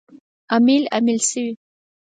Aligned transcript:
امیل، 0.57 0.83
امیل 0.97 1.19
شوی 1.29 1.51